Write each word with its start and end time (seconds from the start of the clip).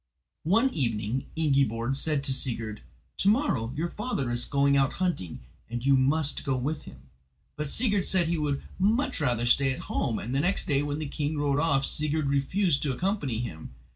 One 0.49 0.71
evening 0.73 1.27
Ingiborg 1.35 1.95
said 1.95 2.23
to 2.23 2.33
Sigurd: 2.33 2.81
"To 3.17 3.29
morrow 3.29 3.71
your 3.75 3.89
father 3.91 4.31
is 4.31 4.45
going 4.45 4.75
out 4.75 4.93
hunting, 4.93 5.41
and 5.69 5.85
you 5.85 5.95
must 5.95 6.43
go 6.43 6.57
with 6.57 6.85
him." 6.85 7.01
But 7.55 7.69
Sigurd 7.69 8.07
said 8.07 8.25
he 8.27 8.39
would 8.39 8.63
much 8.79 9.21
rather 9.21 9.45
stay 9.45 9.71
at 9.71 9.81
home, 9.91 10.17
and 10.17 10.33
the 10.33 10.39
next 10.39 10.65
day 10.65 10.81
when 10.81 10.97
the 10.97 11.05
king 11.07 11.37
rode 11.37 11.59
off 11.59 11.85
Sigurd 11.85 12.25
refused 12.29 12.81
to 12.81 12.91
accompany 12.91 13.41
him. 13.41 13.75